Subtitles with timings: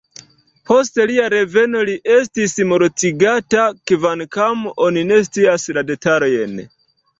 [0.69, 6.61] Post lia reveno li estis mortigata, kvankam oni ne scias la detalojn.